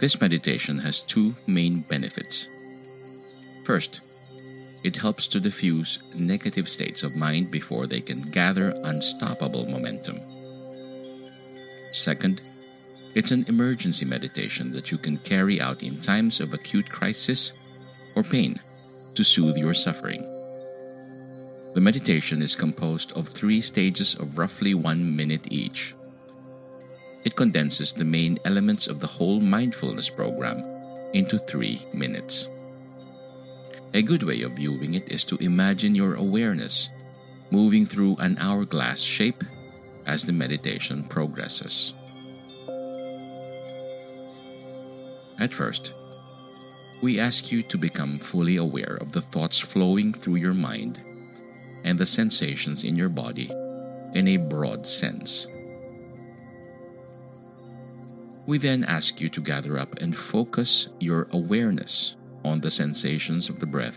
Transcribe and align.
This 0.00 0.18
meditation 0.18 0.78
has 0.78 1.02
two 1.02 1.34
main 1.46 1.80
benefits. 1.80 2.48
First, 3.66 4.00
it 4.82 4.96
helps 4.96 5.28
to 5.28 5.40
diffuse 5.40 5.98
negative 6.18 6.70
states 6.70 7.02
of 7.02 7.16
mind 7.16 7.50
before 7.52 7.86
they 7.86 8.00
can 8.00 8.22
gather 8.32 8.70
unstoppable 8.84 9.66
momentum. 9.66 10.18
Second, 11.92 12.40
it's 13.14 13.30
an 13.30 13.44
emergency 13.48 14.06
meditation 14.06 14.72
that 14.72 14.90
you 14.90 14.96
can 14.96 15.18
carry 15.18 15.60
out 15.60 15.82
in 15.82 16.00
times 16.00 16.40
of 16.40 16.54
acute 16.54 16.88
crisis 16.88 17.52
or 18.16 18.22
pain 18.22 18.58
to 19.16 19.22
soothe 19.22 19.58
your 19.58 19.74
suffering. 19.74 20.22
The 21.74 21.80
meditation 21.80 22.40
is 22.40 22.56
composed 22.56 23.12
of 23.12 23.28
three 23.28 23.60
stages 23.60 24.14
of 24.14 24.38
roughly 24.38 24.72
one 24.72 25.14
minute 25.14 25.52
each. 25.52 25.94
It 27.24 27.36
condenses 27.36 27.92
the 27.92 28.04
main 28.04 28.38
elements 28.44 28.86
of 28.86 29.00
the 29.00 29.06
whole 29.06 29.40
mindfulness 29.40 30.08
program 30.08 30.62
into 31.12 31.38
three 31.38 31.80
minutes. 31.92 32.48
A 33.92 34.02
good 34.02 34.22
way 34.22 34.42
of 34.42 34.52
viewing 34.52 34.94
it 34.94 35.10
is 35.10 35.24
to 35.24 35.36
imagine 35.36 35.94
your 35.94 36.14
awareness 36.14 36.88
moving 37.50 37.84
through 37.84 38.16
an 38.18 38.38
hourglass 38.38 39.02
shape 39.02 39.42
as 40.06 40.24
the 40.24 40.32
meditation 40.32 41.02
progresses. 41.04 41.92
At 45.40 45.52
first, 45.52 45.92
we 47.02 47.18
ask 47.18 47.50
you 47.50 47.62
to 47.64 47.78
become 47.78 48.18
fully 48.18 48.56
aware 48.56 48.98
of 49.00 49.12
the 49.12 49.22
thoughts 49.22 49.58
flowing 49.58 50.12
through 50.12 50.36
your 50.36 50.54
mind 50.54 51.00
and 51.82 51.98
the 51.98 52.06
sensations 52.06 52.84
in 52.84 52.94
your 52.94 53.08
body 53.08 53.50
in 54.14 54.28
a 54.28 54.36
broad 54.36 54.86
sense. 54.86 55.46
We 58.50 58.58
then 58.58 58.82
ask 58.82 59.20
you 59.20 59.28
to 59.28 59.40
gather 59.40 59.78
up 59.78 60.00
and 60.00 60.10
focus 60.10 60.88
your 60.98 61.28
awareness 61.30 62.16
on 62.44 62.60
the 62.60 62.68
sensations 62.68 63.48
of 63.48 63.60
the 63.60 63.66
breath 63.66 63.96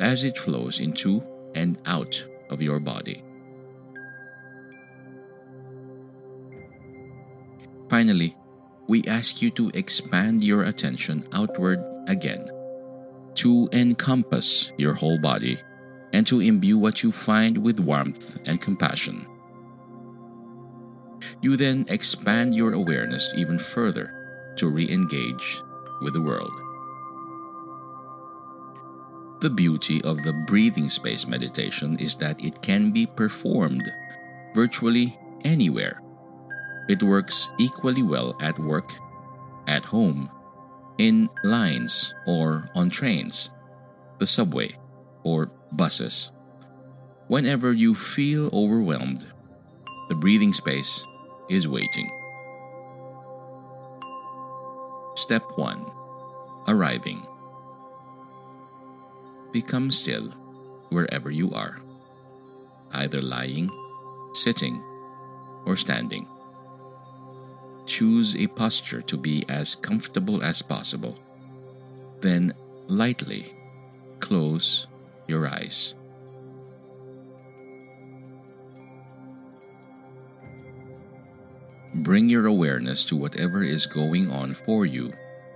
as 0.00 0.24
it 0.24 0.36
flows 0.36 0.80
into 0.80 1.22
and 1.54 1.78
out 1.86 2.26
of 2.50 2.60
your 2.60 2.80
body. 2.80 3.22
Finally, 7.88 8.34
we 8.88 9.04
ask 9.04 9.40
you 9.40 9.52
to 9.52 9.70
expand 9.74 10.42
your 10.42 10.64
attention 10.64 11.22
outward 11.32 11.78
again, 12.08 12.50
to 13.36 13.68
encompass 13.70 14.72
your 14.78 14.94
whole 14.94 15.20
body, 15.20 15.60
and 16.12 16.26
to 16.26 16.40
imbue 16.40 16.76
what 16.76 17.04
you 17.04 17.12
find 17.12 17.56
with 17.56 17.78
warmth 17.78 18.36
and 18.46 18.60
compassion. 18.60 19.28
You 21.40 21.56
then 21.56 21.86
expand 21.88 22.54
your 22.54 22.72
awareness 22.72 23.32
even 23.36 23.58
further 23.58 24.12
to 24.56 24.68
re 24.68 24.88
engage 24.90 25.62
with 26.02 26.14
the 26.14 26.22
world. 26.22 26.52
The 29.40 29.50
beauty 29.50 30.02
of 30.02 30.22
the 30.22 30.32
breathing 30.32 30.88
space 30.88 31.26
meditation 31.26 31.98
is 31.98 32.14
that 32.16 32.42
it 32.42 32.62
can 32.62 32.92
be 32.92 33.06
performed 33.06 33.84
virtually 34.54 35.18
anywhere. 35.44 36.00
It 36.88 37.02
works 37.02 37.48
equally 37.58 38.02
well 38.02 38.36
at 38.40 38.58
work, 38.58 38.90
at 39.66 39.84
home, 39.84 40.30
in 40.98 41.28
lines 41.42 42.14
or 42.26 42.70
on 42.74 42.88
trains, 42.88 43.50
the 44.18 44.26
subway, 44.26 44.78
or 45.24 45.50
buses. 45.72 46.30
Whenever 47.28 47.72
you 47.72 47.94
feel 47.94 48.48
overwhelmed, 48.52 49.26
the 50.08 50.14
breathing 50.14 50.52
space 50.52 51.04
is 51.48 51.68
waiting. 51.68 52.10
Step 55.16 55.42
1 55.56 55.90
Arriving. 56.68 57.26
Become 59.52 59.90
still 59.90 60.28
wherever 60.90 61.30
you 61.30 61.52
are, 61.52 61.80
either 62.92 63.22
lying, 63.22 63.70
sitting, 64.32 64.82
or 65.66 65.76
standing. 65.76 66.26
Choose 67.86 68.34
a 68.36 68.46
posture 68.48 69.02
to 69.02 69.16
be 69.16 69.44
as 69.48 69.74
comfortable 69.74 70.42
as 70.42 70.62
possible. 70.62 71.16
Then 72.20 72.52
lightly 72.88 73.52
close 74.20 74.86
your 75.28 75.46
eyes. 75.46 75.94
Bring 81.94 82.28
your 82.28 82.46
awareness 82.46 83.04
to 83.06 83.16
whatever 83.16 83.62
is 83.62 83.86
going 83.86 84.30
on 84.30 84.52
for 84.52 84.84
you 84.84 85.12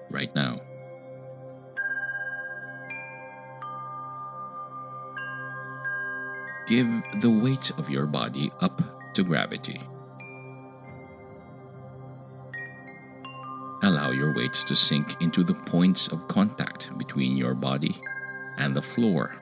right 0.08 0.32
now. 0.36 0.60
Give 6.68 7.02
the 7.20 7.30
weight 7.30 7.72
of 7.76 7.90
your 7.90 8.06
body 8.06 8.52
up 8.60 8.82
to 9.14 9.24
gravity. 9.24 9.80
Allow 13.82 14.10
your 14.10 14.32
weight 14.32 14.52
to 14.52 14.76
sink 14.76 15.20
into 15.20 15.42
the 15.42 15.54
points 15.54 16.08
of 16.08 16.28
contact 16.28 16.96
between 16.98 17.36
your 17.36 17.54
body 17.54 17.96
and 18.58 18.76
the 18.76 18.82
floor, 18.82 19.34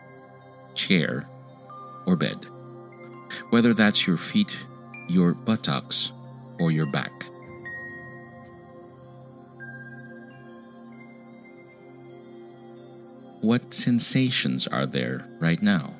chair, 0.75 1.29
or 2.07 2.17
bed. 2.17 2.47
Whether 3.51 3.75
that's 3.75 4.07
your 4.07 4.17
feet, 4.17 4.57
your 5.09 5.35
buttocks, 5.35 6.13
or 6.59 6.71
your 6.71 6.87
back. 6.87 7.13
What 13.41 13.75
sensations 13.75 14.67
are 14.67 14.87
there 14.87 15.25
right 15.41 15.63
now? 15.63 15.95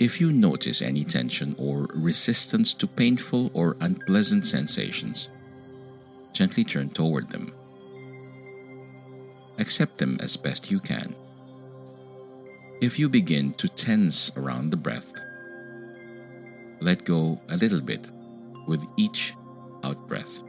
If 0.00 0.18
you 0.20 0.32
notice 0.32 0.80
any 0.80 1.04
tension 1.04 1.54
or 1.58 1.86
resistance 1.94 2.72
to 2.74 2.86
painful 2.86 3.50
or 3.52 3.76
unpleasant 3.80 4.46
sensations, 4.46 5.28
gently 6.32 6.64
turn 6.64 6.88
toward 6.88 7.28
them. 7.28 7.52
Accept 9.58 9.98
them 9.98 10.16
as 10.20 10.38
best 10.38 10.70
you 10.70 10.80
can. 10.80 11.14
If 12.80 12.98
you 12.98 13.10
begin 13.10 13.52
to 13.54 13.68
tense 13.68 14.34
around 14.38 14.70
the 14.70 14.78
breath, 14.78 15.12
let 16.80 17.04
go 17.04 17.40
a 17.48 17.56
little 17.56 17.80
bit 17.80 18.08
with 18.66 18.84
each 18.96 19.34
out 19.84 20.08
breath. 20.08 20.42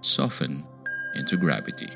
Soften 0.00 0.64
into 1.14 1.36
gravity. 1.36 1.88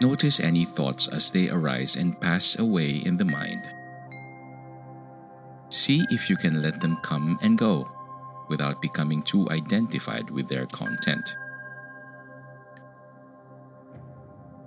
Notice 0.00 0.40
any 0.40 0.64
thoughts 0.64 1.08
as 1.08 1.30
they 1.30 1.48
arise 1.48 1.96
and 1.96 2.20
pass 2.20 2.58
away 2.58 2.96
in 3.04 3.16
the 3.16 3.24
mind. 3.24 3.62
See 5.70 6.04
if 6.10 6.28
you 6.28 6.36
can 6.36 6.60
let 6.60 6.80
them 6.80 6.98
come 7.02 7.38
and 7.42 7.56
go 7.56 7.90
without 8.48 8.82
becoming 8.82 9.22
too 9.22 9.48
identified 9.50 10.28
with 10.30 10.48
their 10.48 10.66
content. 10.66 11.36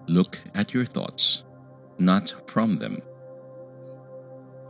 Look 0.08 0.40
at 0.56 0.74
your 0.74 0.86
thoughts, 0.86 1.44
not 1.98 2.34
from 2.46 2.78
them. 2.78 3.02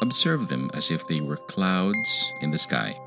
Observe 0.02 0.48
them 0.48 0.70
as 0.74 0.92
if 0.92 1.06
they 1.08 1.22
were 1.22 1.38
clouds 1.38 2.32
in 2.42 2.52
the 2.52 2.58
sky. 2.58 3.00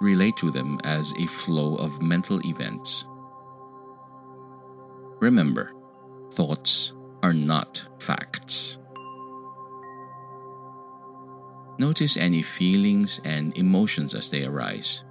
Relate 0.00 0.36
to 0.38 0.50
them 0.50 0.80
as 0.84 1.12
a 1.18 1.26
flow 1.26 1.76
of 1.76 2.02
mental 2.02 2.40
events 2.46 3.06
Remember, 5.22 5.70
thoughts 6.32 6.94
are 7.22 7.32
not 7.32 7.84
facts. 8.00 8.78
Notice 11.78 12.16
any 12.16 12.42
feelings 12.42 13.20
and 13.24 13.56
emotions 13.56 14.16
as 14.16 14.30
they 14.30 14.44
arise. 14.44 15.04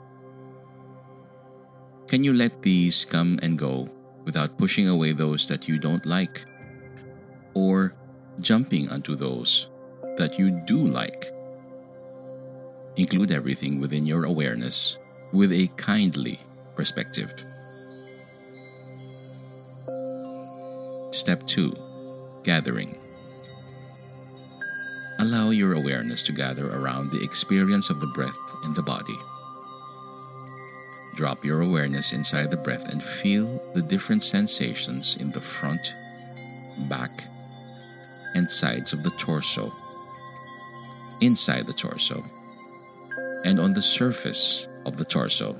Can 2.07 2.25
you 2.25 2.33
let 2.33 2.61
these 2.61 3.05
come 3.05 3.39
and 3.41 3.57
go 3.57 3.87
without 4.25 4.57
pushing 4.57 4.89
away 4.89 5.13
those 5.13 5.47
that 5.47 5.69
you 5.69 5.79
don't 5.79 6.05
like 6.05 6.43
or 7.53 7.93
jumping 8.39 8.89
onto 8.89 9.15
those 9.15 9.69
that 10.17 10.37
you 10.37 10.61
do 10.65 10.77
like? 10.77 11.31
Include 12.97 13.31
everything 13.31 13.79
within 13.79 14.05
your 14.05 14.25
awareness 14.25 14.97
with 15.31 15.51
a 15.51 15.67
kindly 15.77 16.39
perspective. 16.75 17.31
Step 21.11 21.45
2 21.47 21.73
Gathering. 22.43 22.95
Allow 25.19 25.51
your 25.51 25.73
awareness 25.73 26.23
to 26.23 26.31
gather 26.31 26.67
around 26.75 27.11
the 27.11 27.23
experience 27.23 27.89
of 27.89 27.99
the 27.99 28.11
breath 28.15 28.37
in 28.65 28.73
the 28.73 28.81
body. 28.81 29.17
Drop 31.15 31.45
your 31.45 31.61
awareness 31.61 32.13
inside 32.13 32.49
the 32.49 32.57
breath 32.57 32.89
and 32.89 33.03
feel 33.03 33.61
the 33.75 33.81
different 33.81 34.23
sensations 34.23 35.17
in 35.17 35.31
the 35.31 35.41
front, 35.41 35.93
back, 36.89 37.11
and 38.35 38.49
sides 38.49 38.93
of 38.93 39.03
the 39.03 39.11
torso, 39.11 39.69
inside 41.21 41.65
the 41.65 41.73
torso, 41.73 42.23
and 43.45 43.59
on 43.59 43.73
the 43.73 43.81
surface 43.81 44.67
of 44.85 44.97
the 44.97 45.05
torso. 45.05 45.55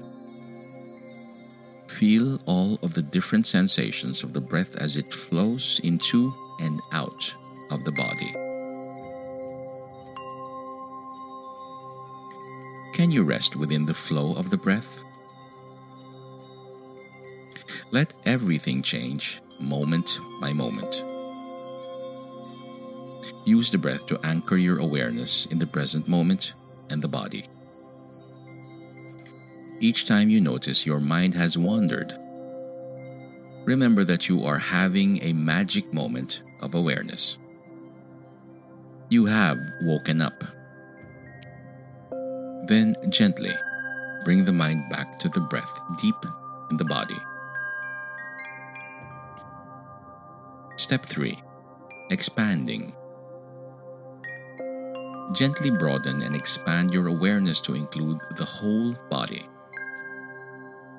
Feel 1.88 2.40
all 2.46 2.80
of 2.82 2.94
the 2.94 3.02
different 3.02 3.46
sensations 3.46 4.24
of 4.24 4.34
the 4.34 4.42
breath 4.42 4.76
as 4.78 4.98
it 4.98 5.14
flows 5.14 5.80
into 5.84 6.34
and 6.60 6.80
out 6.92 7.34
of 7.70 7.84
the 7.84 7.92
body. 7.92 8.32
Can 12.94 13.12
you 13.12 13.24
rest 13.24 13.56
within 13.56 13.86
the 13.86 13.94
flow 13.94 14.36
of 14.36 14.50
the 14.50 14.58
breath? 14.58 15.04
Let 17.92 18.14
everything 18.26 18.84
change 18.84 19.42
moment 19.60 20.20
by 20.40 20.54
moment. 20.54 21.11
Use 23.46 23.72
the 23.72 23.78
breath 23.78 24.06
to 24.08 24.20
anchor 24.24 24.58
your 24.58 24.80
awareness 24.80 25.48
in 25.48 25.58
the 25.58 25.66
present 25.66 26.08
moment 26.08 26.54
and 26.90 27.02
the 27.02 27.08
body. 27.08 27.46
Each 29.80 30.06
time 30.06 30.30
you 30.30 30.40
notice 30.40 30.86
your 30.86 31.00
mind 31.00 31.34
has 31.34 31.58
wandered, 31.58 32.14
remember 33.66 34.04
that 34.04 34.30
you 34.30 34.46
are 34.46 34.60
having 34.60 35.24
a 35.24 35.34
magic 35.34 35.92
moment 35.92 36.44
of 36.62 36.76
awareness. 36.76 37.38
You 39.10 39.26
have 39.26 39.58
woken 39.82 40.22
up. 40.22 40.44
Then 42.68 42.96
gently 43.10 43.56
bring 44.24 44.46
the 44.46 44.54
mind 44.54 44.90
back 44.90 45.18
to 45.20 45.30
the 45.30 45.40
breath 45.40 45.74
deep 46.00 46.16
in 46.70 46.78
the 46.78 46.86
body. 46.86 47.18
Step 50.78 51.06
3 51.06 51.42
Expanding. 52.12 52.94
Gently 55.32 55.70
broaden 55.70 56.22
and 56.22 56.36
expand 56.36 56.94
your 56.94 57.08
awareness 57.08 57.62
to 57.62 57.74
include 57.74 58.20
the 58.36 58.46
whole 58.46 58.94
body. 59.10 59.48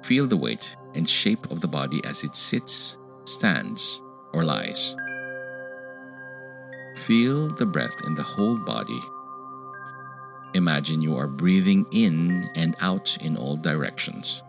Feel 0.03 0.27
the 0.27 0.37
weight 0.37 0.77
and 0.95 1.09
shape 1.09 1.51
of 1.51 1.61
the 1.61 1.69
body 1.69 2.01
as 2.05 2.25
it 2.25 2.35
sits, 2.35 2.97
stands, 3.25 4.01
or 4.33 4.45
lies. 4.45 4.97
Feel 6.97 7.49
the 7.49 7.67
breath 7.67 8.05
in 8.07 8.15
the 8.15 8.23
whole 8.23 8.57
body. 8.57 9.01
Imagine 10.55 11.01
you 11.01 11.17
are 11.17 11.27
breathing 11.27 11.87
in 11.93 12.51
and 12.55 12.77
out 12.81 13.17
in 13.21 13.37
all 13.37 13.57
directions. 13.57 14.43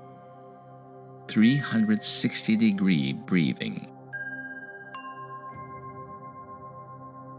360 1.27 2.55
degree 2.57 3.13
breathing. 3.13 3.92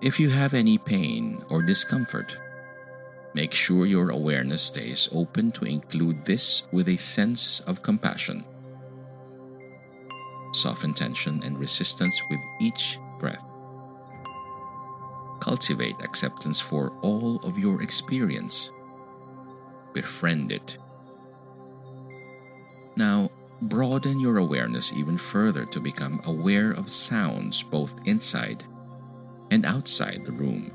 If 0.04 0.20
you 0.20 0.30
have 0.30 0.54
any 0.54 0.78
pain 0.78 1.42
or 1.48 1.62
discomfort, 1.62 2.36
Make 3.34 3.52
sure 3.52 3.84
your 3.84 4.10
awareness 4.10 4.62
stays 4.62 5.08
open 5.10 5.50
to 5.52 5.64
include 5.64 6.24
this 6.24 6.68
with 6.70 6.88
a 6.88 6.96
sense 6.96 7.58
of 7.60 7.82
compassion. 7.82 8.44
Soften 10.52 10.94
tension 10.94 11.42
and 11.42 11.58
resistance 11.58 12.22
with 12.30 12.38
each 12.60 12.96
breath. 13.18 13.44
Cultivate 15.40 15.96
acceptance 16.00 16.60
for 16.60 16.92
all 17.02 17.40
of 17.42 17.58
your 17.58 17.82
experience. 17.82 18.70
Befriend 19.92 20.52
it. 20.52 20.78
Now, 22.96 23.32
broaden 23.62 24.20
your 24.20 24.38
awareness 24.38 24.92
even 24.92 25.18
further 25.18 25.64
to 25.66 25.80
become 25.80 26.20
aware 26.24 26.70
of 26.70 26.88
sounds 26.88 27.64
both 27.64 28.00
inside 28.06 28.62
and 29.50 29.64
outside 29.64 30.24
the 30.24 30.32
room 30.32 30.70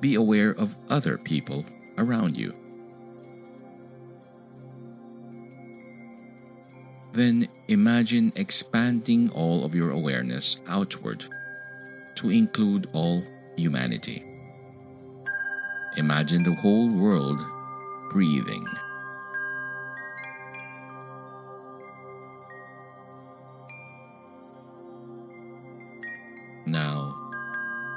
be 0.00 0.16
aware 0.16 0.50
of 0.50 0.74
other 0.90 1.16
people 1.16 1.64
around 1.96 2.36
you. 2.36 2.52
Then 7.14 7.48
imagine 7.68 8.32
expanding 8.36 9.30
all 9.30 9.64
of 9.64 9.74
your 9.74 9.92
awareness 9.92 10.58
outward 10.68 11.24
to 12.16 12.30
include 12.30 12.88
all 12.92 13.22
humanity. 13.56 14.22
Imagine 15.96 16.42
the 16.42 16.54
whole 16.56 16.90
world 16.90 17.40
breathing. 18.10 18.66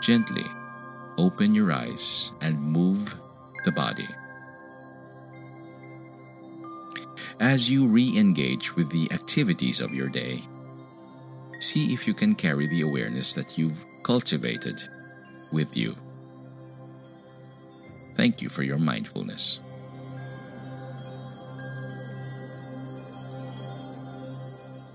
Gently 0.08 0.46
open 1.18 1.54
your 1.54 1.74
eyes 1.74 2.32
and 2.40 2.58
move 2.62 3.14
the 3.66 3.72
body. 3.74 4.08
As 7.42 7.70
you 7.70 7.88
re 7.88 8.18
engage 8.18 8.74
with 8.74 8.90
the 8.90 9.12
activities 9.12 9.82
of 9.82 9.94
your 9.94 10.08
day, 10.08 10.44
see 11.60 11.94
if 11.94 12.08
you 12.08 12.14
can 12.14 12.36
carry 12.36 12.68
the 12.68 12.84
awareness 12.84 13.34
that 13.34 13.58
you've 13.58 13.86
cultivated 14.04 14.82
with 15.52 15.76
you. 15.76 15.94
Thank 18.16 18.42
you 18.42 18.48
for 18.48 18.64
your 18.64 18.78
mindfulness. 18.78 19.60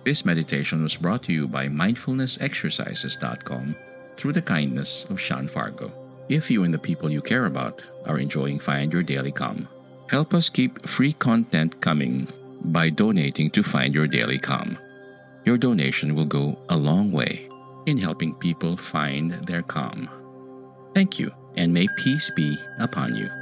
This 0.05 0.25
meditation 0.25 0.83
was 0.83 0.97
brought 0.97 1.25
to 1.25 1.35
you 1.35 1.47
by 1.47 1.69
mindfulnessexercises.com 1.69 3.77
through 4.23 4.33
the 4.33 4.41
kindness 4.41 5.05
of 5.11 5.19
Sean 5.19 5.49
Fargo. 5.49 5.91
If 6.29 6.49
you 6.49 6.63
and 6.63 6.73
the 6.73 6.79
people 6.79 7.11
you 7.11 7.21
care 7.21 7.47
about 7.47 7.83
are 8.07 8.21
enjoying 8.21 8.61
Find 8.61 8.93
Your 8.93 9.03
Daily 9.03 9.33
Calm, 9.33 9.67
help 10.11 10.33
us 10.33 10.49
keep 10.49 10.87
free 10.87 11.13
content 11.15 11.81
coming 11.81 12.29
by 12.67 12.89
donating 12.89 13.51
to 13.51 13.65
Find 13.65 13.93
Your 13.93 14.07
Daily 14.07 14.39
Calm. 14.39 14.79
Your 15.45 15.59
donation 15.59 16.15
will 16.15 16.27
go 16.27 16.57
a 16.69 16.77
long 16.77 17.11
way 17.11 17.49
in 17.87 17.99
helping 17.99 18.33
people 18.37 18.77
find 18.77 19.33
their 19.49 19.63
calm. 19.63 20.09
Thank 20.95 21.19
you, 21.19 21.33
and 21.57 21.75
may 21.75 21.89
peace 21.97 22.31
be 22.31 22.57
upon 22.79 23.17
you. 23.17 23.42